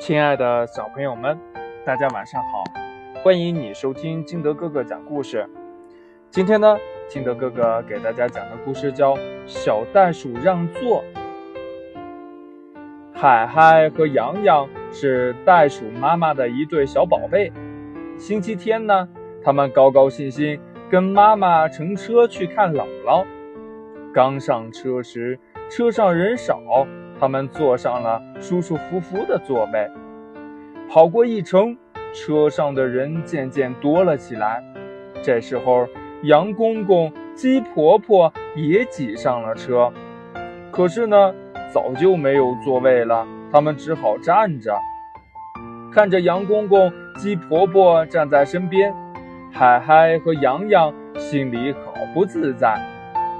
[0.00, 1.38] 亲爱的小朋友们，
[1.84, 2.64] 大家晚上好！
[3.22, 5.46] 欢迎你收听金德哥哥讲故事。
[6.30, 9.14] 今天呢，金德哥哥给大家讲的故事叫
[9.46, 11.04] 《小袋鼠让座》。
[13.12, 17.52] 海海和洋洋是袋鼠妈妈的一对小宝贝。
[18.16, 19.06] 星期天呢，
[19.44, 20.58] 他们高高兴兴
[20.90, 23.26] 跟妈妈乘车去看姥姥。
[24.14, 26.58] 刚上车时，车上人少。
[27.20, 29.90] 他们坐上了舒舒服服的座位，
[30.88, 31.76] 跑过一程，
[32.14, 34.64] 车上的人渐渐多了起来。
[35.22, 35.86] 这时候，
[36.22, 39.92] 羊公公、鸡婆婆也挤上了车，
[40.70, 41.34] 可是呢，
[41.70, 44.74] 早就没有座位了，他们只好站着。
[45.92, 48.94] 看着羊公公、鸡婆婆站在身边，
[49.52, 52.80] 海海和洋洋心里好不自在。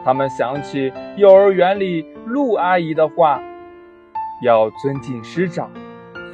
[0.05, 3.41] 他们想起幼儿园里陆阿姨的话。
[4.43, 5.71] 要尊敬师长，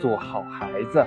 [0.01, 1.05] 做好孩子。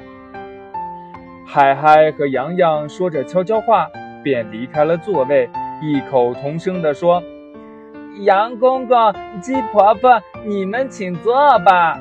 [1.45, 3.87] 海海和洋洋说着悄悄话，
[4.21, 5.49] 便离开了座位，
[5.81, 7.23] 异口同声地说
[8.25, 11.97] ：“杨公公、鸡婆婆，你们请坐吧。”“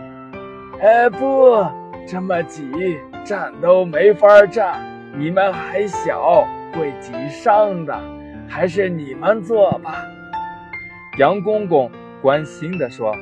[0.82, 1.64] 哎，不，
[2.04, 4.84] 这么挤，站都没法站。
[5.16, 7.96] 你们还小，会挤伤的，
[8.48, 10.02] 还是你们坐吧。”
[11.18, 11.88] 杨公公
[12.20, 13.14] 关心地说。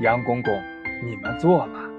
[0.00, 0.58] 杨公公，
[1.04, 1.90] 你们坐吧。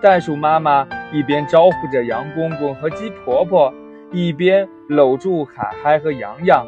[0.00, 3.74] 袋鼠妈妈一边招呼着杨公公和鸡婆婆，
[4.12, 6.64] 一边搂住海海和洋洋。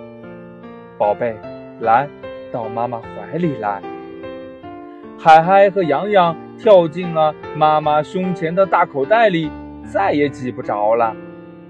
[0.99, 1.37] 宝贝，
[1.81, 2.09] 来
[2.51, 3.81] 到妈妈怀里来。
[5.17, 9.53] 海海和洋洋跳进了妈妈胸前的大口袋里，
[9.85, 11.15] 再也挤不着了。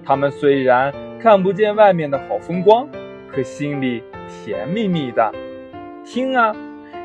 [0.03, 2.89] 他们虽然看不见外面的好风光，
[3.31, 5.31] 可心里甜蜜蜜的。
[6.07, 6.57] 听啊！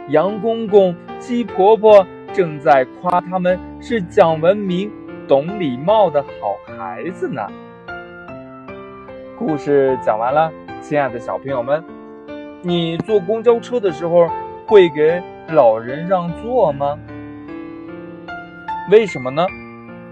[0.09, 4.91] 杨公公、鸡婆婆正在夸他们是讲文明、
[5.25, 7.41] 懂礼貌的好孩子呢。
[9.39, 10.51] 故事讲完了，
[10.81, 11.81] 亲爱的小朋友们，
[12.62, 14.28] 你坐公交车的时候
[14.67, 17.00] 会给老人让座吗？
[18.91, 19.45] 为什么呢？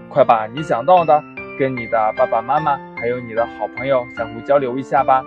[0.08, 1.22] 快把你想到的
[1.58, 5.22] 跟你的爸爸妈妈还有你的好朋友相互交流一下吧。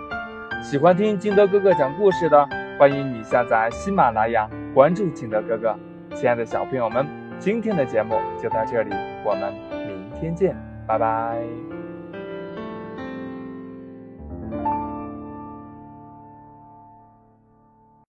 [0.64, 2.48] 喜欢听金德哥哥讲故事的。
[2.76, 4.46] 欢迎你下载喜马拉雅，
[4.76, 5.74] 关注金德哥哥。
[6.14, 7.06] 亲爱的小朋友们，
[7.38, 8.94] 今天的节目就到这里，
[9.24, 9.50] 我们
[9.86, 10.54] 明天见，
[10.86, 11.75] 拜拜。